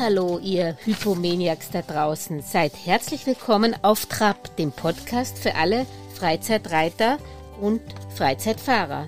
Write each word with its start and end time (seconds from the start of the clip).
Hallo, 0.00 0.38
ihr 0.38 0.78
Hypomaniacs 0.86 1.68
da 1.70 1.82
draußen. 1.82 2.40
Seid 2.40 2.72
herzlich 2.86 3.26
willkommen 3.26 3.76
auf 3.82 4.06
Trab, 4.06 4.56
dem 4.56 4.72
Podcast 4.72 5.36
für 5.36 5.56
alle 5.56 5.84
Freizeitreiter 6.14 7.18
und 7.60 7.82
Freizeitfahrer. 8.14 9.06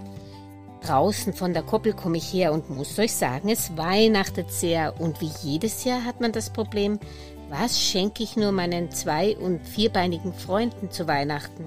Draußen 0.83 1.33
von 1.33 1.55
der 1.55 1.63
Koppel 1.63 1.95
komme 1.95 2.19
ich 2.19 2.31
her 2.31 2.53
und 2.53 2.69
muss 2.69 2.99
euch 2.99 3.15
sagen, 3.15 3.49
es 3.49 3.75
weihnachtet 3.79 4.53
sehr 4.53 5.01
und 5.01 5.23
wie 5.23 5.31
jedes 5.43 5.85
Jahr 5.85 6.05
hat 6.05 6.21
man 6.21 6.33
das 6.33 6.51
Problem, 6.51 7.01
was 7.49 7.81
schenke 7.81 8.23
ich 8.23 8.37
nur 8.37 8.53
meinen 8.53 8.91
zwei- 8.91 9.39
und 9.39 9.67
vierbeinigen 9.67 10.35
Freunden 10.35 10.91
zu 10.91 11.09
Weihnachten? 11.09 11.65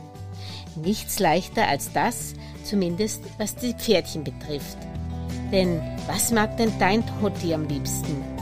Nichts 0.75 1.17
leichter 1.17 1.67
als 1.67 1.91
das, 1.93 2.35
zumindest 2.63 3.23
was 3.39 3.55
die 3.55 3.73
Pferdchen 3.73 4.23
betrifft. 4.23 4.77
Denn 5.51 5.81
was 6.05 6.31
mag 6.31 6.57
denn 6.57 6.71
dein 6.77 7.03
Hotti 7.23 7.55
am 7.55 7.67
liebsten? 7.67 8.32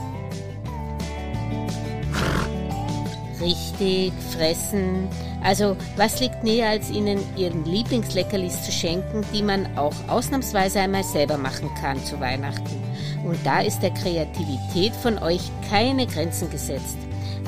Richtig, 3.42 4.12
fressen. 4.30 5.08
Also, 5.42 5.76
was 5.96 6.20
liegt 6.20 6.44
näher, 6.44 6.68
als 6.68 6.90
ihnen 6.90 7.18
ihren 7.36 7.64
Lieblingsleckerlis 7.64 8.64
zu 8.64 8.70
schenken, 8.70 9.24
die 9.34 9.42
man 9.42 9.66
auch 9.76 9.94
ausnahmsweise 10.06 10.80
einmal 10.80 11.02
selber 11.02 11.36
machen 11.36 11.68
kann 11.80 12.02
zu 12.04 12.20
Weihnachten? 12.20 12.80
Und 13.26 13.38
da 13.44 13.60
ist 13.60 13.80
der 13.80 13.90
Kreativität 13.90 14.92
von 14.94 15.18
euch 15.18 15.42
keine 15.68 16.06
Grenzen 16.06 16.50
gesetzt. 16.50 16.96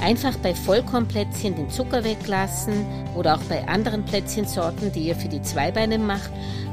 Einfach 0.03 0.37
bei 0.39 0.55
Vollkornplätzchen 0.55 1.55
den 1.55 1.71
Zucker 1.71 2.03
weglassen 2.03 2.85
oder 3.15 3.37
auch 3.37 3.43
bei 3.45 3.67
anderen 3.69 4.05
Plätzchensorten, 4.05 4.91
die 4.93 5.07
ihr 5.07 5.17
für 5.17 5.29
die 5.29 5.43
Zweibeine 5.43 5.99
macht. 5.99 6.31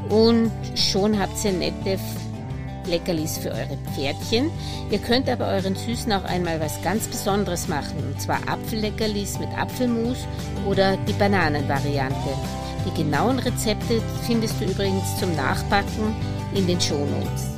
Und 0.10 0.52
schon 0.76 1.20
habt 1.20 1.44
ihr 1.46 1.52
nette 1.52 2.00
Leckerlis 2.88 3.38
für 3.38 3.52
eure 3.52 3.78
Pferdchen. 3.94 4.52
Ihr 4.90 5.00
könnt 5.00 5.30
aber 5.30 5.48
euren 5.48 5.76
Süßen 5.76 6.12
auch 6.14 6.24
einmal 6.24 6.60
was 6.60 6.82
ganz 6.82 7.08
Besonderes 7.08 7.68
machen, 7.68 7.98
und 7.98 8.22
zwar 8.22 8.40
Apfelleckerlis 8.48 9.40
mit 9.40 9.50
Apfelmus 9.58 10.18
oder 10.68 10.98
die 10.98 11.14
Bananenvariante. 11.14 12.30
Die 12.86 13.04
genauen 13.04 13.40
Rezepte 13.40 14.02
findest 14.26 14.60
du 14.60 14.66
übrigens 14.66 15.18
zum 15.20 15.36
Nachbacken 15.36 16.16
in 16.56 16.68
den 16.68 16.82
Shownotes. 16.82 17.51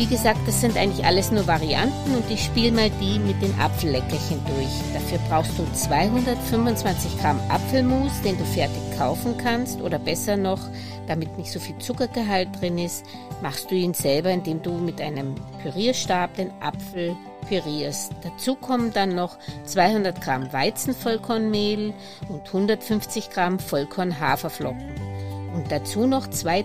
Wie 0.00 0.06
gesagt, 0.06 0.40
das 0.46 0.62
sind 0.62 0.78
eigentlich 0.78 1.04
alles 1.04 1.30
nur 1.30 1.46
Varianten 1.46 2.14
und 2.14 2.30
ich 2.30 2.42
spiele 2.42 2.72
mal 2.72 2.90
die 3.02 3.18
mit 3.18 3.42
den 3.42 3.52
Apfelleckerchen 3.60 4.40
durch. 4.46 4.94
Dafür 4.94 5.18
brauchst 5.28 5.58
du 5.58 5.70
225 5.74 7.20
Gramm 7.20 7.38
Apfelmus, 7.50 8.10
den 8.22 8.38
du 8.38 8.44
fertig 8.46 8.80
kaufen 8.96 9.36
kannst 9.36 9.82
oder 9.82 9.98
besser 9.98 10.38
noch, 10.38 10.60
damit 11.06 11.36
nicht 11.36 11.52
so 11.52 11.60
viel 11.60 11.76
Zuckergehalt 11.76 12.48
drin 12.58 12.78
ist, 12.78 13.04
machst 13.42 13.70
du 13.70 13.74
ihn 13.74 13.92
selber, 13.92 14.30
indem 14.30 14.62
du 14.62 14.72
mit 14.72 15.02
einem 15.02 15.34
Pürierstab 15.60 16.34
den 16.34 16.50
Apfel 16.62 17.14
pürierst. 17.46 18.12
Dazu 18.22 18.54
kommen 18.54 18.94
dann 18.94 19.14
noch 19.14 19.36
200 19.66 20.18
Gramm 20.22 20.50
Weizenvollkornmehl 20.50 21.92
und 22.30 22.46
150 22.46 23.28
Gramm 23.28 23.58
Vollkorn-Haferflocken 23.58 25.09
und 25.54 25.70
dazu 25.70 26.06
noch 26.06 26.28
zwei 26.30 26.64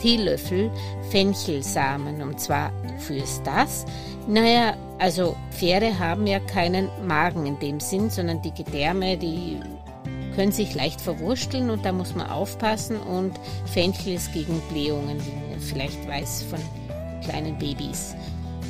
Teelöffel 0.00 0.70
Fenchelsamen. 1.10 2.22
Und 2.22 2.40
zwar 2.40 2.72
wofür 2.94 3.22
ist 3.22 3.42
das? 3.44 3.84
Naja, 4.26 4.76
also 4.98 5.36
Pferde 5.50 5.98
haben 5.98 6.26
ja 6.26 6.40
keinen 6.40 6.88
Magen 7.06 7.46
in 7.46 7.58
dem 7.58 7.80
Sinn, 7.80 8.10
sondern 8.10 8.40
die 8.42 8.54
Gedärme, 8.54 9.18
die 9.18 9.60
können 10.34 10.52
sich 10.52 10.74
leicht 10.74 11.00
verwursteln 11.00 11.70
und 11.70 11.84
da 11.84 11.92
muss 11.92 12.14
man 12.14 12.28
aufpassen. 12.28 12.96
Und 12.96 13.38
Fenchel 13.66 14.14
ist 14.14 14.32
gegen 14.32 14.60
Blähungen, 14.70 15.18
wie 15.24 15.50
man 15.50 15.60
vielleicht 15.60 16.08
weiß 16.08 16.44
von 16.44 16.58
kleinen 17.22 17.58
Babys. 17.58 18.14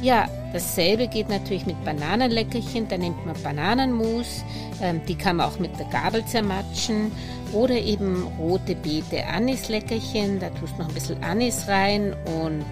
Ja, 0.03 0.29
dasselbe 0.53 1.09
geht 1.09 1.29
natürlich 1.29 1.65
mit 1.65 1.83
Bananenleckerchen. 1.85 2.89
Da 2.89 2.99
nimmt 2.99 3.25
man 3.25 3.41
Bananenmus, 3.43 4.45
ähm, 4.83 5.01
die 5.09 5.15
kann 5.15 5.37
man 5.37 5.49
auch 5.49 5.59
mit 5.59 5.79
der 5.79 5.87
Gabel 5.87 6.25
zermatschen. 6.27 7.11
Oder 7.53 7.77
eben 7.77 8.27
rote 8.39 8.75
Beete 8.75 9.27
Anisleckerchen, 9.27 10.41
da 10.41 10.51
tust 10.51 10.75
du 10.75 10.83
noch 10.83 10.89
ein 10.89 10.95
bisschen 10.95 11.23
Anis 11.23 11.69
rein 11.69 12.15
und 12.43 12.67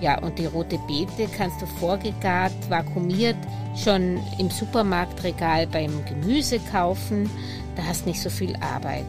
ja, 0.00 0.18
und 0.22 0.38
die 0.38 0.46
rote 0.46 0.78
Beete 0.86 1.28
kannst 1.36 1.60
du 1.60 1.66
vorgegart, 1.66 2.52
vakuumiert 2.68 3.36
schon 3.76 4.20
im 4.38 4.48
Supermarktregal 4.50 5.66
beim 5.66 6.04
Gemüse 6.06 6.58
kaufen. 6.58 7.28
Da 7.76 7.84
hast 7.84 8.06
nicht 8.06 8.20
so 8.20 8.30
viel 8.30 8.56
Arbeit. 8.56 9.04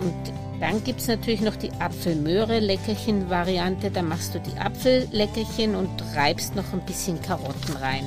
Und 0.00 0.32
dann 0.60 0.84
gibt 0.84 1.00
es 1.00 1.08
natürlich 1.08 1.40
noch 1.40 1.56
die 1.56 1.72
Apfelmöhre-Leckerchen-Variante. 1.78 3.90
Da 3.90 4.02
machst 4.02 4.34
du 4.34 4.40
die 4.40 4.58
Apfelleckerchen 4.58 5.74
und 5.76 5.88
reibst 6.14 6.54
noch 6.56 6.72
ein 6.72 6.84
bisschen 6.84 7.22
Karotten 7.22 7.76
rein. 7.76 8.04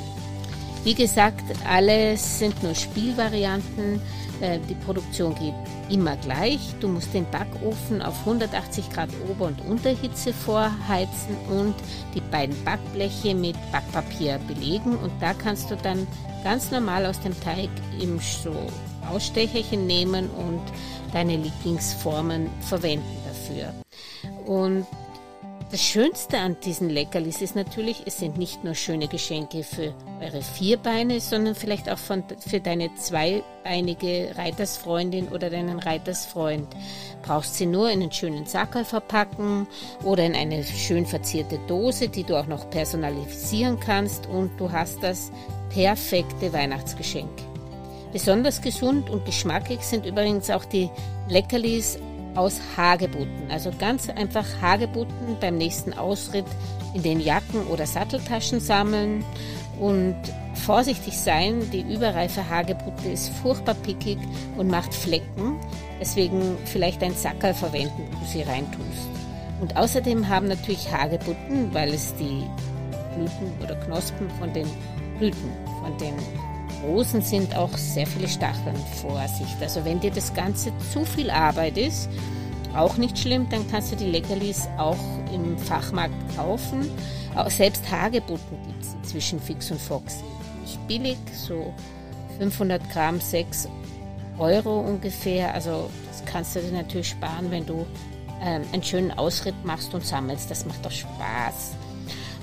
Wie 0.85 0.93
gesagt, 0.93 1.43
alles 1.67 2.37
sind 2.37 2.61
nur 2.61 2.75
Spielvarianten. 2.75 3.99
Äh, 4.39 4.59
die 4.69 4.75
Produktion 4.75 5.33
geht 5.33 5.55
immer 5.89 6.15
gleich. 6.17 6.59
Du 6.79 6.87
musst 6.87 7.11
den 7.11 7.25
Backofen 7.31 8.03
auf 8.03 8.19
180 8.19 8.91
Grad 8.91 9.09
Ober- 9.27 9.47
und 9.47 9.65
Unterhitze 9.65 10.31
vorheizen 10.31 11.35
und 11.49 11.73
die 12.13 12.21
beiden 12.21 12.55
Backbleche 12.63 13.33
mit 13.33 13.55
Backpapier 13.71 14.39
belegen. 14.47 14.95
Und 14.95 15.11
da 15.19 15.33
kannst 15.33 15.71
du 15.71 15.75
dann 15.75 16.05
ganz 16.43 16.69
normal 16.69 17.07
aus 17.07 17.19
dem 17.19 17.33
Teig 17.41 17.69
im 17.99 18.19
so 18.19 18.53
Ausstecherchen 19.09 19.87
nehmen 19.87 20.29
und 20.29 20.61
deine 21.13 21.35
Lieblingsformen 21.35 22.47
verwenden 22.61 23.17
dafür. 23.25 23.73
Und 24.45 24.85
das 25.75 25.83
Schönste 25.83 26.37
an 26.37 26.55
diesen 26.63 26.89
Leckerlis 26.89 27.41
ist 27.41 27.53
natürlich, 27.53 28.03
es 28.05 28.17
sind 28.19 28.37
nicht 28.37 28.63
nur 28.63 28.75
schöne 28.75 29.09
Geschenke 29.09 29.61
für 29.61 29.93
eure 30.21 30.41
Vierbeine, 30.41 31.19
sondern 31.19 31.53
vielleicht 31.53 31.89
auch 31.89 31.97
von, 31.97 32.23
für 32.39 32.61
deine 32.61 32.95
zweibeinige 32.95 34.31
Reitersfreundin 34.37 35.27
oder 35.27 35.49
deinen 35.49 35.79
Reitersfreund. 35.79 36.65
Brauchst 37.23 37.55
sie 37.55 37.65
nur 37.65 37.89
in 37.89 38.01
einen 38.01 38.11
schönen 38.13 38.45
Sackerl 38.45 38.85
verpacken 38.85 39.67
oder 40.05 40.23
in 40.23 40.33
eine 40.33 40.63
schön 40.63 41.05
verzierte 41.05 41.59
Dose, 41.67 42.07
die 42.07 42.23
du 42.23 42.37
auch 42.37 42.47
noch 42.47 42.69
personalisieren 42.69 43.77
kannst 43.77 44.27
und 44.27 44.57
du 44.57 44.71
hast 44.71 45.03
das 45.03 45.29
perfekte 45.71 46.53
Weihnachtsgeschenk. 46.53 47.29
Besonders 48.13 48.61
gesund 48.61 49.09
und 49.09 49.25
geschmackig 49.25 49.81
sind 49.81 50.05
übrigens 50.05 50.49
auch 50.49 50.63
die 50.63 50.89
Leckerlis 51.27 51.99
aus 52.35 52.59
Hagebutten. 52.77 53.49
Also 53.49 53.71
ganz 53.77 54.09
einfach 54.09 54.45
Hagebutten 54.61 55.37
beim 55.39 55.57
nächsten 55.57 55.93
Ausritt 55.93 56.45
in 56.93 57.03
den 57.03 57.19
Jacken 57.19 57.65
oder 57.67 57.85
Satteltaschen 57.85 58.59
sammeln 58.59 59.23
und 59.79 60.15
vorsichtig 60.65 61.17
sein. 61.17 61.69
Die 61.71 61.81
überreife 61.81 62.49
Hagebutte 62.49 63.09
ist 63.09 63.29
furchtbar 63.29 63.75
pickig 63.75 64.17
und 64.57 64.69
macht 64.69 64.93
Flecken. 64.93 65.59
Deswegen 65.99 66.57
vielleicht 66.65 67.03
ein 67.03 67.13
Sackerl 67.13 67.53
verwenden, 67.53 68.07
wo 68.11 68.19
du 68.19 68.25
sie 68.25 68.41
reintust. 68.41 69.09
Und 69.61 69.77
außerdem 69.77 70.27
haben 70.27 70.47
natürlich 70.47 70.91
Hagebutten, 70.91 71.73
weil 71.73 71.93
es 71.93 72.13
die 72.15 72.43
Blüten 73.15 73.63
oder 73.63 73.75
Knospen 73.75 74.29
von 74.39 74.51
den 74.53 74.67
Blüten, 75.17 75.49
von 75.81 75.97
den 75.97 76.13
Rosen 76.85 77.21
sind 77.21 77.55
auch 77.55 77.75
sehr 77.77 78.07
viele 78.07 78.27
Stacheln. 78.27 78.75
Vorsicht. 79.01 79.55
Also 79.61 79.83
wenn 79.85 79.99
dir 79.99 80.11
das 80.11 80.33
Ganze 80.33 80.71
zu 80.91 81.05
viel 81.05 81.29
Arbeit 81.29 81.77
ist, 81.77 82.09
auch 82.75 82.97
nicht 82.97 83.17
schlimm, 83.17 83.47
dann 83.49 83.69
kannst 83.69 83.91
du 83.91 83.95
die 83.95 84.05
Leckerlis 84.05 84.67
auch 84.77 84.97
im 85.33 85.57
Fachmarkt 85.57 86.13
kaufen. 86.35 86.89
Selbst 87.47 87.89
Hagebutten 87.89 88.57
gibt 88.67 88.83
es 88.83 88.93
inzwischen 88.93 89.39
fix 89.39 89.71
und 89.71 89.79
foxy. 89.79 90.23
Nicht 90.61 90.87
billig, 90.87 91.17
so 91.33 91.73
500 92.39 92.81
Gramm, 92.91 93.19
6 93.19 93.67
Euro 94.37 94.81
ungefähr. 94.81 95.53
Also 95.53 95.89
das 96.09 96.23
kannst 96.25 96.55
du 96.55 96.59
dir 96.59 96.71
natürlich 96.71 97.09
sparen, 97.09 97.49
wenn 97.51 97.65
du 97.65 97.85
ähm, 98.41 98.63
einen 98.73 98.83
schönen 98.83 99.11
Ausritt 99.11 99.55
machst 99.63 99.93
und 99.93 100.05
sammelst. 100.05 100.51
Das 100.51 100.65
macht 100.65 100.85
doch 100.85 100.91
Spaß. 100.91 101.75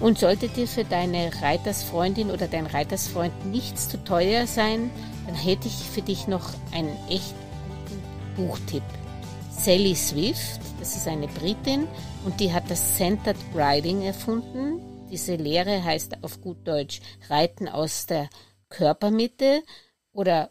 Und 0.03 0.19
sollte 0.19 0.49
dir 0.49 0.67
für 0.67 0.85
deine 0.85 1.31
Reitersfreundin 1.43 2.33
oder 2.33 2.49
dein 2.49 2.67
Reitersfreund 2.67 3.47
nichts 3.47 3.89
zu 3.89 4.03
teuer 4.03 4.49
sein, 4.49 4.91
dann 5.27 5.37
hätte 5.37 5.69
ich 5.69 5.75
für 5.75 6.03
dich 6.03 6.27
noch 6.27 6.51
einen 6.73 6.97
echt 7.09 7.33
guten 7.79 8.49
Buchtipp. 8.49 8.83
Sally 9.53 9.95
Swift, 9.95 10.61
das 10.81 10.97
ist 10.97 11.07
eine 11.07 11.29
Britin 11.29 11.87
und 12.25 12.41
die 12.41 12.53
hat 12.53 12.69
das 12.69 12.97
Centered 12.97 13.37
Riding 13.55 14.03
erfunden. 14.03 14.81
Diese 15.09 15.37
Lehre 15.37 15.85
heißt 15.85 16.25
auf 16.25 16.41
gut 16.41 16.67
Deutsch 16.67 17.01
Reiten 17.29 17.69
aus 17.69 18.07
der 18.07 18.29
Körpermitte 18.71 19.63
oder 20.13 20.51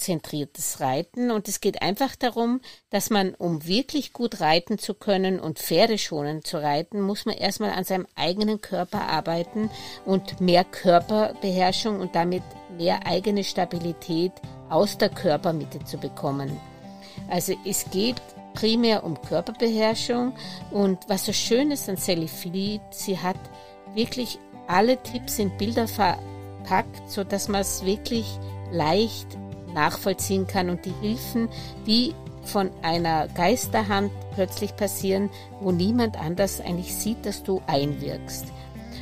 zentriertes 0.00 0.80
Reiten 0.80 1.30
und 1.30 1.46
es 1.46 1.60
geht 1.60 1.82
einfach 1.82 2.16
darum, 2.16 2.60
dass 2.88 3.10
man, 3.10 3.34
um 3.34 3.66
wirklich 3.66 4.12
gut 4.12 4.40
reiten 4.40 4.78
zu 4.78 4.94
können 4.94 5.38
und 5.38 5.58
pferdeschonend 5.58 6.46
zu 6.46 6.56
reiten, 6.56 7.00
muss 7.00 7.26
man 7.26 7.36
erstmal 7.36 7.70
an 7.70 7.84
seinem 7.84 8.06
eigenen 8.16 8.60
Körper 8.60 9.02
arbeiten 9.02 9.70
und 10.04 10.40
mehr 10.40 10.64
Körperbeherrschung 10.64 12.00
und 12.00 12.14
damit 12.14 12.42
mehr 12.76 13.06
eigene 13.06 13.44
Stabilität 13.44 14.32
aus 14.68 14.98
der 14.98 15.10
Körpermitte 15.10 15.84
zu 15.84 15.98
bekommen. 15.98 16.58
Also 17.28 17.54
es 17.66 17.88
geht 17.90 18.20
primär 18.54 19.04
um 19.04 19.20
Körperbeherrschung 19.20 20.32
und 20.70 20.98
was 21.08 21.26
so 21.26 21.32
schön 21.32 21.70
ist 21.70 21.88
an 21.88 21.96
Sally 21.96 22.28
Fleet, 22.28 22.80
sie 22.90 23.18
hat 23.18 23.38
wirklich 23.94 24.38
alle 24.66 25.00
Tipps 25.02 25.38
in 25.38 25.56
Bilder 25.56 25.86
packt, 26.64 27.10
so 27.10 27.24
dass 27.24 27.48
man 27.48 27.60
es 27.60 27.84
wirklich 27.84 28.26
leicht 28.72 29.26
nachvollziehen 29.74 30.46
kann 30.46 30.70
und 30.70 30.84
die 30.84 30.94
Hilfen 31.00 31.48
wie 31.84 32.14
von 32.44 32.70
einer 32.82 33.28
Geisterhand 33.28 34.10
plötzlich 34.34 34.74
passieren, 34.76 35.30
wo 35.60 35.72
niemand 35.72 36.18
anders 36.18 36.60
eigentlich 36.60 36.94
sieht, 36.94 37.24
dass 37.26 37.42
du 37.42 37.60
einwirkst. 37.66 38.46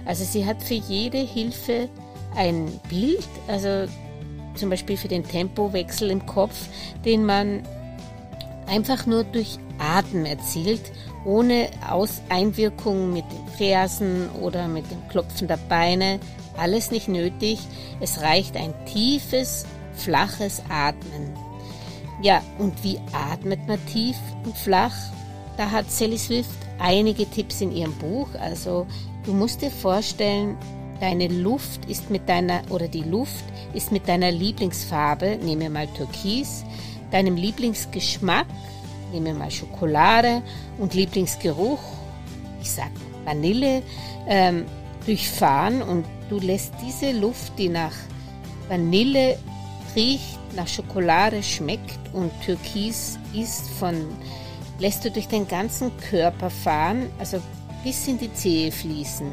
Also 0.04 0.24
sie 0.24 0.46
hat 0.46 0.62
für 0.62 0.74
jede 0.74 1.18
Hilfe 1.18 1.88
ein 2.34 2.66
Bild, 2.88 3.28
also 3.46 3.90
zum 4.54 4.70
Beispiel 4.70 4.96
für 4.96 5.08
den 5.08 5.26
Tempowechsel 5.26 6.10
im 6.10 6.26
Kopf, 6.26 6.68
den 7.04 7.24
man 7.24 7.62
einfach 8.66 9.06
nur 9.06 9.24
durch 9.24 9.58
Atmen 9.78 10.26
erzielt, 10.26 10.92
ohne 11.24 11.68
Aus 11.88 12.20
Einwirkung 12.28 13.12
mit 13.12 13.24
den 13.30 13.48
Fersen 13.56 14.28
oder 14.40 14.68
mit 14.68 14.90
dem 14.90 15.06
Klopfen 15.08 15.48
der 15.48 15.58
Beine. 15.68 16.20
Alles 16.56 16.90
nicht 16.90 17.08
nötig. 17.08 17.60
Es 18.00 18.20
reicht 18.20 18.56
ein 18.56 18.74
tiefes, 18.86 19.66
flaches 19.98 20.62
Atmen. 20.68 21.34
Ja, 22.22 22.42
und 22.58 22.82
wie 22.82 22.98
atmet 23.12 23.66
man 23.68 23.84
tief 23.86 24.16
und 24.44 24.56
flach? 24.56 24.94
Da 25.56 25.70
hat 25.70 25.90
Sally 25.90 26.18
Swift 26.18 26.50
einige 26.78 27.28
Tipps 27.28 27.60
in 27.60 27.72
ihrem 27.72 27.94
Buch. 27.94 28.28
Also 28.40 28.86
du 29.24 29.32
musst 29.32 29.62
dir 29.62 29.70
vorstellen, 29.70 30.56
deine 31.00 31.28
Luft 31.28 31.84
ist 31.86 32.10
mit 32.10 32.28
deiner, 32.28 32.62
oder 32.70 32.88
die 32.88 33.02
Luft 33.02 33.44
ist 33.74 33.92
mit 33.92 34.08
deiner 34.08 34.30
Lieblingsfarbe, 34.30 35.38
nehme 35.42 35.70
mal 35.70 35.86
Türkis, 35.88 36.64
deinem 37.10 37.36
Lieblingsgeschmack, 37.36 38.46
nehme 39.12 39.34
mal 39.34 39.50
Schokolade 39.50 40.42
und 40.78 40.94
Lieblingsgeruch, 40.94 41.80
ich 42.60 42.70
sag 42.70 42.90
Vanille, 43.24 43.82
ähm, 44.26 44.64
durchfahren 45.06 45.82
und 45.82 46.04
du 46.28 46.38
lässt 46.38 46.74
diese 46.84 47.12
Luft, 47.12 47.58
die 47.58 47.68
nach 47.68 47.94
Vanille 48.68 49.38
riecht, 49.94 50.38
nach 50.54 50.68
Schokolade 50.68 51.42
schmeckt 51.42 51.98
und 52.12 52.30
Türkis 52.42 53.18
ist 53.34 53.68
von, 53.70 53.94
lässt 54.78 55.04
du 55.04 55.10
durch 55.10 55.28
den 55.28 55.46
ganzen 55.48 55.96
Körper 56.10 56.50
fahren, 56.50 57.10
also 57.18 57.40
bis 57.84 58.08
in 58.08 58.18
die 58.18 58.32
Zehe 58.32 58.72
fließen. 58.72 59.30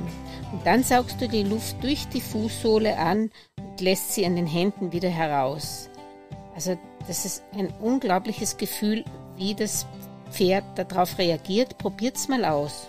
Und 0.52 0.66
dann 0.66 0.84
saugst 0.84 1.19
du 1.19 1.28
die 1.28 1.44
Luft 1.44 1.84
durch 1.84 2.07
die 2.10 2.22
Fußsohle 2.22 2.98
an 2.98 3.31
und 3.60 3.81
lässt 3.81 4.13
sie 4.13 4.25
an 4.25 4.36
den 4.36 4.48
Händen 4.48 4.92
wieder 4.92 5.10
heraus. 5.10 5.90
Also 6.54 6.78
das 7.07 7.25
ist 7.25 7.44
ein 7.54 7.68
unglaubliches 7.81 8.57
Gefühl, 8.57 9.04
wie 9.36 9.54
das 9.54 9.86
Pferd 10.31 10.63
darauf 10.75 11.18
reagiert. 11.18 11.78
Probiert's 11.78 12.28
mal 12.28 12.46
aus. 12.46 12.88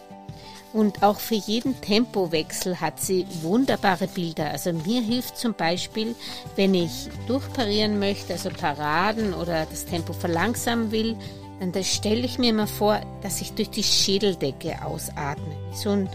Und 0.72 1.02
auch 1.02 1.20
für 1.20 1.36
jeden 1.36 1.80
Tempowechsel 1.80 2.80
hat 2.80 3.00
sie 3.00 3.26
wunderbare 3.42 4.08
Bilder. 4.08 4.50
Also 4.50 4.72
mir 4.72 5.00
hilft 5.00 5.38
zum 5.38 5.54
Beispiel, 5.54 6.14
wenn 6.54 6.74
ich 6.74 7.08
durchparieren 7.26 7.98
möchte, 7.98 8.34
also 8.34 8.50
Paraden 8.50 9.32
oder 9.32 9.66
das 9.66 9.86
Tempo 9.86 10.12
verlangsamen 10.12 10.90
will, 10.90 11.16
dann 11.60 11.84
stelle 11.84 12.26
ich 12.26 12.38
mir 12.38 12.50
immer 12.50 12.66
vor, 12.66 13.00
dass 13.22 13.40
ich 13.40 13.52
durch 13.52 13.70
die 13.70 13.82
Schädeldecke 13.82 14.84
ausatme. 14.84 15.56
So 15.72 15.90
ein 15.90 16.10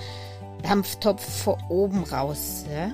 Dampftopf 0.61 1.43
von 1.43 1.57
oben 1.69 2.03
raus. 2.03 2.65
Ja? 2.71 2.91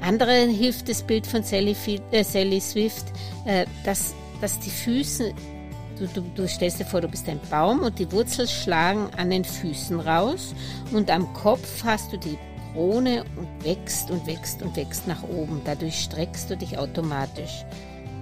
Anderen 0.00 0.50
hilft 0.50 0.88
das 0.88 1.02
Bild 1.02 1.26
von 1.26 1.44
Sally, 1.44 1.76
äh, 2.10 2.24
Sally 2.24 2.60
Swift, 2.60 3.06
äh, 3.44 3.66
dass, 3.84 4.14
dass 4.40 4.58
die 4.58 4.70
Füße 4.70 5.32
Du, 6.02 6.08
du, 6.08 6.22
du 6.34 6.48
stellst 6.48 6.80
dir 6.80 6.84
vor, 6.84 7.00
du 7.00 7.06
bist 7.06 7.28
ein 7.28 7.38
Baum 7.48 7.78
und 7.78 8.00
die 8.00 8.10
Wurzeln 8.10 8.48
schlagen 8.48 9.08
an 9.16 9.30
den 9.30 9.44
Füßen 9.44 10.00
raus 10.00 10.52
und 10.90 11.08
am 11.12 11.32
Kopf 11.32 11.84
hast 11.84 12.12
du 12.12 12.16
die 12.16 12.36
Krone 12.72 13.22
und 13.36 13.64
wächst 13.64 14.10
und 14.10 14.26
wächst 14.26 14.62
und 14.62 14.74
wächst 14.74 15.06
nach 15.06 15.22
oben. 15.22 15.60
Dadurch 15.64 16.00
streckst 16.00 16.50
du 16.50 16.56
dich 16.56 16.76
automatisch. 16.76 17.64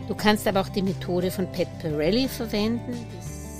Du 0.08 0.14
kannst 0.14 0.46
aber 0.46 0.60
auch 0.60 0.68
die 0.68 0.82
Methode 0.82 1.30
von 1.30 1.50
Pat 1.52 1.68
Pirelli 1.78 2.28
verwenden, 2.28 2.92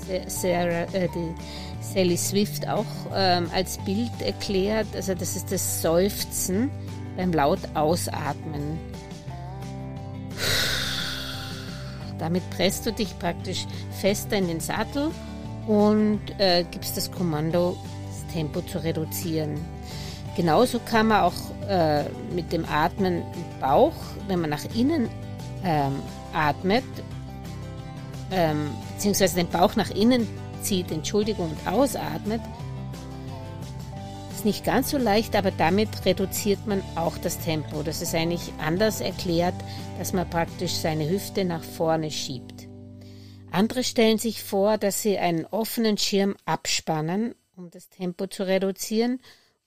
die, 0.07 0.29
Sarah, 0.29 0.83
äh, 0.93 1.07
die 1.15 1.33
Sally 1.81 2.17
Swift 2.17 2.67
auch 2.67 2.85
ähm, 3.15 3.49
als 3.55 3.79
Bild 3.79 4.21
erklärt. 4.23 4.85
Also 4.93 5.15
das 5.15 5.35
ist 5.35 5.51
das 5.51 5.81
Seufzen 5.81 6.69
beim 7.17 7.33
laut 7.33 7.61
Ausatmen. 7.73 8.77
Damit 12.21 12.47
presst 12.51 12.85
du 12.85 12.93
dich 12.93 13.17
praktisch 13.17 13.65
fester 13.99 14.37
in 14.37 14.47
den 14.47 14.59
Sattel 14.59 15.09
und 15.67 16.21
äh, 16.37 16.63
gibst 16.69 16.95
das 16.95 17.11
Kommando, 17.11 17.75
das 18.07 18.33
Tempo 18.33 18.61
zu 18.61 18.83
reduzieren. 18.83 19.59
Genauso 20.37 20.79
kann 20.79 21.07
man 21.07 21.21
auch 21.21 21.33
äh, 21.67 22.03
mit 22.33 22.51
dem 22.53 22.63
Atmen 22.65 23.23
im 23.33 23.59
Bauch, 23.59 23.95
wenn 24.27 24.39
man 24.39 24.51
nach 24.51 24.63
innen 24.75 25.09
ähm, 25.63 25.95
atmet, 26.31 26.83
ähm, 28.31 28.69
beziehungsweise 28.93 29.37
den 29.37 29.49
Bauch 29.49 29.75
nach 29.75 29.89
innen 29.89 30.27
zieht, 30.61 30.91
Entschuldigung, 30.91 31.49
und 31.49 31.73
ausatmet, 31.73 32.41
ist 34.41 34.45
nicht 34.45 34.65
ganz 34.65 34.89
so 34.89 34.97
leicht, 34.97 35.35
aber 35.35 35.51
damit 35.51 36.03
reduziert 36.03 36.65
man 36.65 36.81
auch 36.95 37.15
das 37.19 37.37
Tempo. 37.37 37.83
Das 37.83 38.01
ist 38.01 38.15
eigentlich 38.15 38.51
anders 38.57 38.99
erklärt, 38.99 39.53
dass 39.99 40.13
man 40.13 40.27
praktisch 40.27 40.73
seine 40.73 41.07
Hüfte 41.07 41.45
nach 41.45 41.63
vorne 41.63 42.09
schiebt. 42.09 42.67
Andere 43.51 43.83
stellen 43.83 44.17
sich 44.17 44.41
vor, 44.41 44.79
dass 44.79 45.03
sie 45.03 45.19
einen 45.19 45.45
offenen 45.45 45.95
Schirm 45.99 46.35
abspannen, 46.45 47.35
um 47.55 47.69
das 47.69 47.89
Tempo 47.89 48.25
zu 48.25 48.47
reduzieren, 48.47 49.19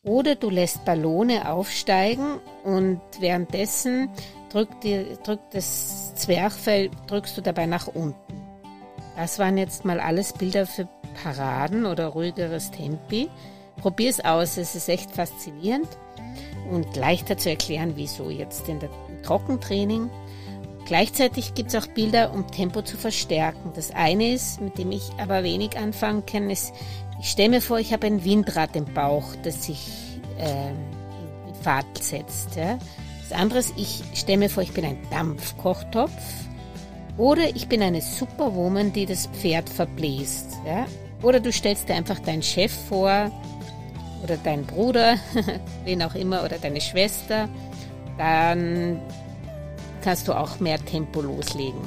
oder 0.03 0.35
du 0.35 0.51
lässt 0.51 0.85
Ballone 0.85 1.49
aufsteigen 1.49 2.41
und 2.65 3.01
währenddessen 3.21 4.09
drückt, 4.51 4.83
die, 4.83 5.07
drückt 5.23 5.55
das 5.55 6.17
Zwerchfell, 6.17 6.91
drückst 7.07 7.39
du 7.39 7.43
dabei 7.43 7.67
nach 7.67 7.87
unten. 7.87 8.43
Das 9.15 9.39
waren 9.39 9.57
jetzt 9.57 9.85
mal 9.85 10.01
alles 10.01 10.33
Bilder 10.33 10.67
für 10.67 10.89
Paraden 11.23 11.87
oder 11.87 12.09
ruhigeres 12.09 12.73
Tempi. 12.73 13.31
Probier 13.85 14.09
es 14.09 14.25
aus, 14.25 14.57
es 14.57 14.75
ist 14.75 14.89
echt 14.89 15.11
faszinierend 15.11 15.87
und 16.71 16.97
leichter 16.97 17.37
zu 17.37 17.51
erklären, 17.51 17.93
wieso 17.97 18.31
jetzt 18.31 18.67
in 18.67 18.81
der 18.81 18.89
Trockentraining. 19.23 20.09
Gleichzeitig 20.87 21.53
gibt 21.53 21.69
es 21.69 21.75
auch 21.75 21.87
Bilder, 21.89 22.33
um 22.33 22.51
Tempo 22.51 22.81
zu 22.81 22.97
verstärken. 22.97 23.73
Das 23.75 23.91
eine 23.91 24.33
ist, 24.33 24.63
mit 24.63 24.79
dem 24.79 24.91
ich 24.91 25.11
aber 25.19 25.45
wenig 25.45 25.77
anfangen 25.77 26.25
kann, 26.25 26.49
ist, 26.49 26.73
ich 27.21 27.29
stelle 27.29 27.51
mir 27.51 27.61
vor, 27.61 27.79
ich 27.79 27.93
habe 27.93 28.07
ein 28.07 28.25
Windrad 28.25 28.75
im 28.75 28.87
Bauch, 28.87 29.27
das 29.43 29.65
sich 29.65 29.87
äh, 30.39 30.71
in 31.47 31.55
Fahrt 31.61 32.03
setzt. 32.03 32.57
Ja. 32.57 32.79
Das 33.29 33.39
andere 33.39 33.59
ist, 33.59 33.75
ich 33.77 34.03
stelle 34.15 34.39
mir 34.39 34.49
vor, 34.49 34.63
ich 34.63 34.73
bin 34.73 34.87
ein 34.87 34.97
Dampfkochtopf 35.11 36.11
oder 37.19 37.55
ich 37.55 37.69
bin 37.69 37.83
eine 37.83 38.01
Superwoman, 38.01 38.95
die 38.95 39.05
das 39.05 39.27
Pferd 39.27 39.69
verbläst. 39.69 40.53
Ja. 40.67 40.87
Oder 41.21 41.41
du 41.41 41.53
stellst 41.53 41.91
dir 41.91 41.97
einfach 41.97 42.21
deinen 42.21 42.43
Chef 42.43 42.73
vor, 42.89 43.31
oder 44.25 44.37
dein 44.39 44.65
Bruder, 44.65 45.17
wen 45.85 46.03
auch 46.03 46.15
immer, 46.15 46.43
oder 46.43 46.59
deine 46.59 46.81
Schwester, 46.81 47.49
dann 48.19 49.01
kannst 50.03 50.27
du 50.27 50.33
auch 50.33 50.59
mehr 50.61 50.85
Tempo 50.85 51.21
loslegen. 51.21 51.81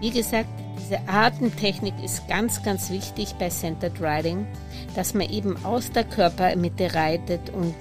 Wie 0.00 0.10
gesagt, 0.10 0.48
diese 0.78 0.98
Atemtechnik 1.08 1.94
ist 2.02 2.26
ganz, 2.28 2.62
ganz 2.62 2.90
wichtig 2.90 3.34
bei 3.38 3.48
Centered 3.48 4.00
Riding, 4.00 4.46
dass 4.94 5.14
man 5.14 5.28
eben 5.28 5.62
aus 5.64 5.90
der 5.90 6.04
Körpermitte 6.04 6.94
reitet 6.94 7.50
und 7.50 7.74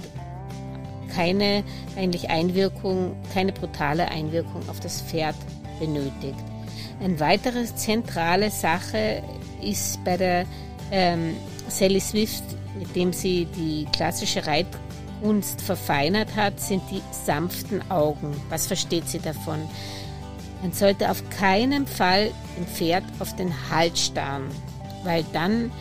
keine 1.13 1.63
eigentlich 1.97 2.29
Einwirkung, 2.29 3.15
keine 3.33 3.51
brutale 3.51 4.09
Einwirkung 4.09 4.61
auf 4.69 4.79
das 4.79 5.01
Pferd 5.01 5.35
benötigt. 5.79 6.37
Eine 7.01 7.19
weitere 7.19 7.65
zentrale 7.65 8.51
Sache 8.51 9.23
ist 9.61 10.03
bei 10.03 10.17
der 10.17 10.45
ähm, 10.91 11.35
Sally 11.67 11.99
Swift 11.99 12.43
mit 12.79 12.95
dem 12.95 13.13
sie 13.13 13.45
die 13.45 13.85
klassische 13.91 14.47
Reitkunst 14.47 15.61
verfeinert 15.61 16.35
hat, 16.35 16.59
sind 16.59 16.81
die 16.89 17.01
sanften 17.11 17.91
Augen. 17.91 18.35
Was 18.49 18.65
versteht 18.65 19.07
sie 19.07 19.19
davon? 19.19 19.59
Man 20.61 20.71
sollte 20.73 21.11
auf 21.11 21.21
keinen 21.29 21.85
Fall 21.85 22.31
dem 22.57 22.65
Pferd 22.65 23.03
auf 23.19 23.35
den 23.35 23.53
Hals 23.69 24.05
starren, 24.05 24.49
weil 25.03 25.23
dann 25.33 25.71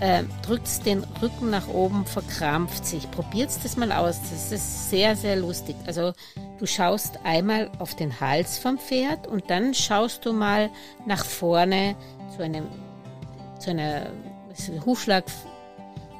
äh, 0.00 0.24
drückt 0.42 0.66
es 0.66 0.80
den 0.80 1.04
Rücken 1.22 1.50
nach 1.50 1.68
oben, 1.68 2.04
verkrampft 2.04 2.84
sich. 2.84 3.10
Probiert 3.10 3.50
das 3.62 3.76
mal 3.76 3.92
aus. 3.92 4.20
Das 4.30 4.52
ist 4.52 4.90
sehr, 4.90 5.16
sehr 5.16 5.36
lustig. 5.36 5.74
Also 5.86 6.12
du 6.58 6.66
schaust 6.66 7.18
einmal 7.24 7.70
auf 7.78 7.94
den 7.94 8.20
Hals 8.20 8.58
vom 8.58 8.78
Pferd 8.78 9.26
und 9.26 9.50
dann 9.50 9.72
schaust 9.74 10.24
du 10.26 10.32
mal 10.32 10.70
nach 11.06 11.24
vorne 11.24 11.96
zu 12.36 12.42
einem 12.42 12.66
zu 13.58 13.70
einer 13.70 14.10
Hufschlag 14.84 15.24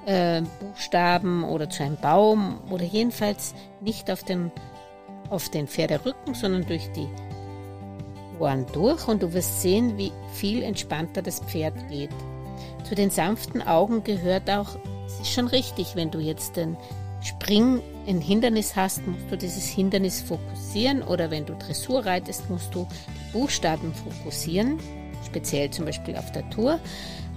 äh, 0.06 0.42
Buchstaben 0.60 1.44
oder 1.44 1.68
zu 1.68 1.82
einem 1.82 1.96
Baum 1.96 2.60
oder 2.70 2.84
jedenfalls 2.84 3.54
nicht 3.80 4.10
auf 4.10 4.22
den, 4.22 4.50
auf 5.28 5.48
den 5.50 5.66
Pferderücken, 5.66 6.34
sondern 6.34 6.64
durch 6.66 6.90
die 6.92 7.08
Ohren 8.38 8.66
durch 8.72 9.08
und 9.08 9.22
du 9.22 9.32
wirst 9.32 9.62
sehen, 9.62 9.96
wie 9.98 10.12
viel 10.32 10.62
entspannter 10.62 11.22
das 11.22 11.40
Pferd 11.40 11.75
geht. 11.88 12.10
Zu 12.84 12.94
den 12.94 13.10
sanften 13.10 13.62
Augen 13.62 14.04
gehört 14.04 14.48
auch, 14.48 14.78
es 15.06 15.20
ist 15.20 15.32
schon 15.32 15.48
richtig, 15.48 15.96
wenn 15.96 16.10
du 16.10 16.18
jetzt 16.18 16.56
den 16.56 16.76
Spring, 17.22 17.80
ein 18.06 18.20
Hindernis 18.20 18.76
hast, 18.76 19.04
musst 19.06 19.30
du 19.30 19.36
dieses 19.36 19.66
Hindernis 19.66 20.20
fokussieren 20.20 21.02
oder 21.02 21.30
wenn 21.30 21.44
du 21.44 21.54
Dressur 21.54 22.06
reitest, 22.06 22.48
musst 22.48 22.72
du 22.75 22.86
die 22.90 23.32
Buchstaben 23.32 23.92
fokussieren, 23.92 24.78
speziell 25.25 25.70
zum 25.70 25.86
Beispiel 25.86 26.16
auf 26.16 26.30
der 26.30 26.48
Tour. 26.50 26.78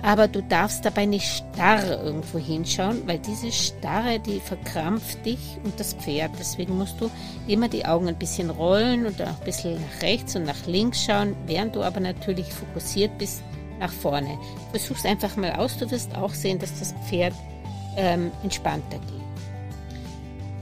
Aber 0.02 0.28
du 0.28 0.42
darfst 0.42 0.86
dabei 0.86 1.06
nicht 1.06 1.26
starr 1.26 2.02
irgendwo 2.04 2.40
hinschauen, 2.40 3.06
weil 3.06 3.20
diese 3.20 3.52
Starre, 3.52 4.20
die 4.20 4.40
verkrampft 4.40 5.26
dich 5.26 5.58
und 5.64 5.78
das 5.80 5.94
Pferd. 5.94 6.32
Deswegen 6.40 6.78
musst 6.78 7.02
du 7.02 7.12
immer 7.48 7.68
die 7.68 7.86
Augen 7.86 8.08
ein 8.08 8.18
bisschen 8.18 8.50
rollen 8.50 9.06
und 9.06 9.20
ein 9.20 9.36
bisschen 9.44 9.74
nach 9.74 10.02
rechts 10.02 10.36
und 10.36 10.46
nach 10.46 10.66
links 10.66 11.04
schauen, 11.04 11.36
während 11.48 11.76
du 11.76 11.84
aber 11.84 12.00
natürlich 12.00 12.52
fokussiert 12.54 13.18
bist 13.18 13.44
nach 13.80 13.92
vorne. 13.92 14.38
Versuch's 14.72 15.06
einfach 15.06 15.36
mal 15.36 15.54
aus, 15.54 15.78
du 15.78 15.90
wirst 15.92 16.16
auch 16.16 16.34
sehen, 16.34 16.60
dass 16.60 16.80
das 16.80 16.94
Pferd 17.08 17.34
ähm, 17.98 18.32
entspannter 18.44 19.00
geht. 19.00 19.20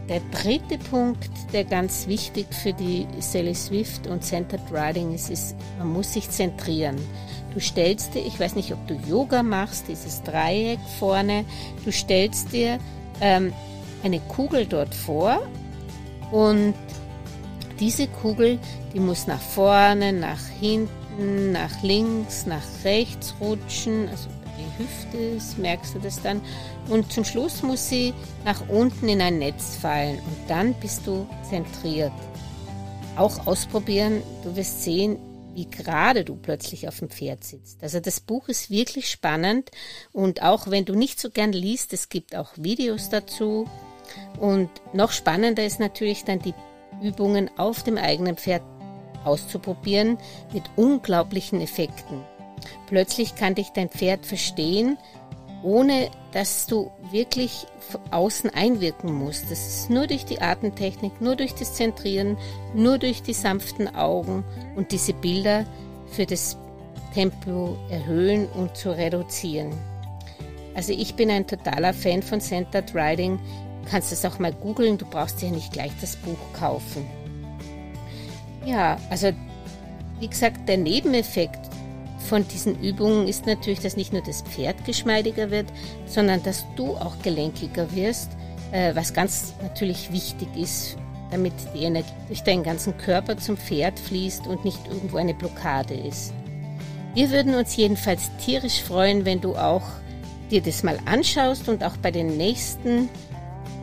Der 0.09 0.21
dritte 0.31 0.77
Punkt, 0.89 1.29
der 1.51 1.65
ganz 1.65 2.07
wichtig 2.07 2.47
für 2.53 2.71
die 2.71 3.05
Sally 3.19 3.53
Swift 3.53 4.07
und 4.07 4.23
Centered 4.23 4.61
Riding 4.71 5.13
ist, 5.13 5.29
ist, 5.29 5.55
man 5.77 5.91
muss 5.91 6.13
sich 6.13 6.29
zentrieren. 6.29 6.95
Du 7.57 7.63
stellst 7.63 8.13
dir, 8.13 8.23
ich 8.23 8.39
weiß 8.39 8.53
nicht, 8.53 8.71
ob 8.71 8.87
du 8.87 8.93
Yoga 9.09 9.41
machst, 9.41 9.87
dieses 9.87 10.21
Dreieck 10.21 10.77
vorne, 10.99 11.43
du 11.83 11.91
stellst 11.91 12.53
dir 12.53 12.77
ähm, 13.19 13.51
eine 14.03 14.19
Kugel 14.19 14.67
dort 14.67 14.93
vor 14.93 15.41
und 16.31 16.75
diese 17.79 18.05
Kugel, 18.09 18.59
die 18.93 18.99
muss 18.99 19.25
nach 19.25 19.41
vorne, 19.41 20.13
nach 20.13 20.45
hinten, 20.59 21.51
nach 21.51 21.81
links, 21.81 22.45
nach 22.45 22.61
rechts 22.83 23.33
rutschen, 23.41 24.07
also 24.09 24.29
die 24.59 24.83
Hüfte 24.83 25.59
merkst 25.59 25.95
du 25.95 25.99
das 25.99 26.21
dann. 26.21 26.41
Und 26.89 27.11
zum 27.11 27.25
Schluss 27.25 27.63
muss 27.63 27.89
sie 27.89 28.13
nach 28.45 28.69
unten 28.69 29.09
in 29.09 29.19
ein 29.19 29.39
Netz 29.39 29.77
fallen 29.81 30.17
und 30.19 30.37
dann 30.47 30.75
bist 30.75 31.07
du 31.07 31.25
zentriert. 31.49 32.11
Auch 33.15 33.47
ausprobieren, 33.47 34.21
du 34.43 34.55
wirst 34.55 34.83
sehen, 34.83 35.17
wie 35.57 35.67
gerade 35.67 36.23
du 36.23 36.35
plötzlich 36.35 36.87
auf 36.87 36.99
dem 36.99 37.09
Pferd 37.09 37.43
sitzt. 37.43 37.81
Also 37.81 37.99
das 37.99 38.19
Buch 38.19 38.47
ist 38.47 38.69
wirklich 38.69 39.09
spannend 39.09 39.71
und 40.13 40.43
auch 40.43 40.69
wenn 40.69 40.85
du 40.85 40.93
nicht 40.93 41.19
so 41.19 41.31
gern 41.31 41.51
liest, 41.51 41.93
es 41.93 42.09
gibt 42.09 42.35
auch 42.35 42.51
Videos 42.57 43.09
dazu. 43.09 43.67
Und 44.39 44.69
noch 44.93 45.11
spannender 45.11 45.65
ist 45.65 45.79
natürlich 45.79 46.23
dann 46.25 46.39
die 46.39 46.53
Übungen 47.01 47.49
auf 47.57 47.81
dem 47.81 47.97
eigenen 47.97 48.37
Pferd 48.37 48.61
auszuprobieren 49.25 50.19
mit 50.53 50.63
unglaublichen 50.75 51.59
Effekten. 51.59 52.23
Plötzlich 52.85 53.33
kann 53.33 53.55
dich 53.55 53.69
dein 53.69 53.89
Pferd 53.89 54.27
verstehen, 54.27 54.99
ohne 55.63 56.09
dass 56.33 56.67
du 56.67 56.91
wirklich 57.11 57.65
außen 58.11 58.49
einwirken 58.51 59.13
musst. 59.13 59.49
Das 59.49 59.67
ist 59.67 59.89
nur 59.89 60.07
durch 60.07 60.25
die 60.25 60.41
Atemtechnik, 60.41 61.19
nur 61.21 61.35
durch 61.35 61.53
das 61.55 61.73
Zentrieren, 61.73 62.37
nur 62.73 62.97
durch 62.97 63.21
die 63.23 63.33
sanften 63.33 63.93
Augen 63.95 64.43
und 64.75 64.91
diese 64.91 65.13
Bilder 65.13 65.65
für 66.11 66.25
das 66.25 66.57
Tempo 67.13 67.77
erhöhen 67.89 68.47
und 68.49 68.75
zu 68.75 68.91
reduzieren. 68.91 69.71
Also 70.75 70.93
ich 70.93 71.15
bin 71.15 71.31
ein 71.31 71.47
totaler 71.47 71.93
Fan 71.93 72.21
von 72.21 72.39
Centered 72.39 72.93
Riding. 72.93 73.39
Du 73.83 73.89
kannst 73.89 74.11
es 74.11 74.23
auch 74.25 74.37
mal 74.37 74.53
googeln, 74.53 74.97
du 74.97 75.05
brauchst 75.05 75.41
ja 75.41 75.49
nicht 75.49 75.73
gleich 75.73 75.91
das 76.01 76.15
Buch 76.17 76.37
kaufen. 76.53 77.05
Ja, 78.65 78.99
also 79.09 79.31
wie 80.19 80.27
gesagt, 80.27 80.67
der 80.67 80.77
Nebeneffekt 80.77 81.66
von 82.27 82.47
diesen 82.47 82.79
Übungen 82.81 83.27
ist 83.27 83.45
natürlich, 83.45 83.79
dass 83.79 83.95
nicht 83.95 84.13
nur 84.13 84.21
das 84.21 84.41
Pferd 84.41 84.85
geschmeidiger 84.85 85.49
wird, 85.49 85.67
sondern 86.05 86.43
dass 86.43 86.65
du 86.75 86.95
auch 86.97 87.17
gelenkiger 87.23 87.93
wirst, 87.95 88.31
äh, 88.71 88.93
was 88.95 89.13
ganz 89.13 89.53
natürlich 89.63 90.11
wichtig 90.11 90.49
ist, 90.55 90.97
damit 91.31 91.53
die 91.73 91.83
Energie 91.83 92.11
durch 92.27 92.43
deinen 92.43 92.63
ganzen 92.63 92.97
Körper 92.97 93.37
zum 93.37 93.57
Pferd 93.57 93.97
fließt 93.99 94.45
und 94.47 94.65
nicht 94.65 94.79
irgendwo 94.87 95.17
eine 95.17 95.33
Blockade 95.33 95.93
ist. 95.93 96.33
Wir 97.13 97.31
würden 97.31 97.55
uns 97.55 97.75
jedenfalls 97.75 98.29
tierisch 98.43 98.83
freuen, 98.83 99.25
wenn 99.25 99.41
du 99.41 99.55
auch 99.55 99.83
dir 100.51 100.61
das 100.61 100.83
mal 100.83 100.99
anschaust 101.05 101.67
und 101.67 101.83
auch 101.83 101.97
bei 101.97 102.11
den 102.11 102.37
nächsten 102.37 103.09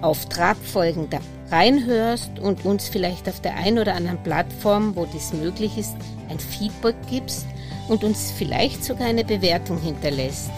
auf 0.03 0.27
Trabfolgen 0.27 1.09
da 1.11 1.19
reinhörst 1.51 2.39
und 2.39 2.65
uns 2.65 2.89
vielleicht 2.89 3.29
auf 3.29 3.41
der 3.41 3.57
einen 3.57 3.79
oder 3.79 3.95
anderen 3.95 4.23
Plattform, 4.23 4.97
wo 4.97 5.07
dies 5.07 5.33
möglich 5.33 5.79
ist, 5.79 5.97
ein 6.29 6.39
Feedback 6.39 6.97
gibst 7.11 7.47
und 7.89 8.05
uns 8.05 8.33
vielleicht 8.37 8.85
sogar 8.85 9.09
eine 9.09 9.25
Bewertung 9.25 9.79
hinterlässt. 9.79 10.51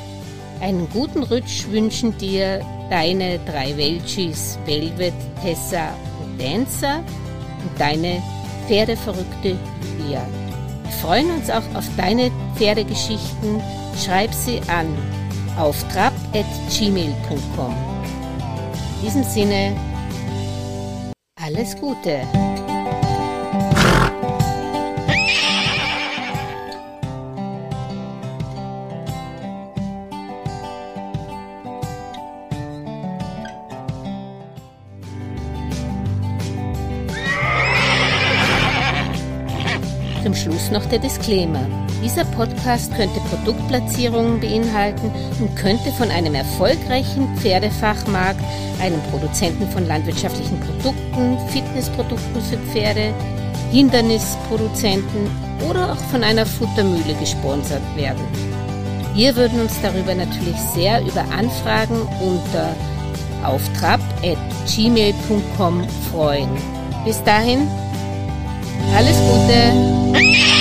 Einen 0.61 0.89
guten 0.91 1.23
Rutsch 1.23 1.67
wünschen 1.71 2.17
dir 2.19 2.61
deine 2.91 3.39
drei 3.41 3.77
Welchis, 3.77 4.59
Velvet, 4.65 5.15
Tessa 5.43 5.89
und 6.23 6.41
Dancer 6.41 6.99
und 6.99 7.81
deine 7.81 8.23
Pferdeverrückte 8.67 9.57
Julia. 9.99 10.27
Wir 10.83 10.93
freuen 11.03 11.31
uns 11.31 11.51
auch 11.51 11.75
auf 11.75 11.85
deine 11.97 12.31
Pferdegeschichten. 12.57 13.61
Schreib 14.03 14.33
sie 14.33 14.61
an 14.69 14.87
auf 15.59 15.77
trab.gmail.com. 15.93 17.75
In 19.01 19.07
diesem 19.07 19.25
Sinne, 19.25 19.77
alles 21.37 21.77
Gute! 21.77 22.23
Zum 40.27 40.35
Schluss 40.35 40.71
noch 40.73 40.85
der 40.87 40.99
Disclaimer. 40.99 41.65
Dieser 42.03 42.25
Podcast 42.25 42.93
könnte 42.97 43.21
Produktplatzierungen 43.31 44.41
beinhalten 44.41 45.13
und 45.39 45.55
könnte 45.55 45.93
von 45.93 46.11
einem 46.11 46.35
erfolgreichen 46.35 47.29
Pferdefachmarkt, 47.37 48.41
einem 48.81 49.01
Produzenten 49.13 49.71
von 49.71 49.87
landwirtschaftlichen 49.87 50.59
Produkten, 50.59 51.39
Fitnessprodukten 51.51 52.43
für 52.43 52.59
Pferde, 52.73 53.15
Hindernisproduzenten 53.71 55.31
oder 55.71 55.93
auch 55.93 56.01
von 56.11 56.25
einer 56.25 56.45
Futtermühle 56.45 57.15
gesponsert 57.21 57.85
werden. 57.95 58.27
Wir 59.15 59.37
würden 59.37 59.61
uns 59.61 59.81
darüber 59.81 60.13
natürlich 60.13 60.59
sehr 60.75 61.03
über 61.03 61.25
Anfragen 61.31 62.01
unter 62.21 62.75
auftrab.gmail.com 63.45 65.89
freuen. 66.11 66.51
Bis 67.05 67.23
dahin, 67.23 67.69
alles 68.95 69.17
Gute! 69.19 70.56